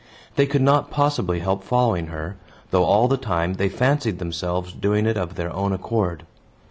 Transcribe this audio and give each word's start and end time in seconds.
They 0.35 0.47
could 0.47 0.63
not 0.63 0.89
possibly 0.89 1.41
help 1.41 1.63
following 1.63 2.07
her, 2.07 2.35
though 2.71 2.85
all 2.85 3.07
the 3.07 3.17
time 3.17 3.53
they 3.53 3.69
fancied 3.69 4.17
themselves 4.17 4.73
doing 4.73 5.05
it 5.05 5.15
of 5.15 5.35
their 5.35 5.53
own 5.55 5.73
accord. 5.73 6.25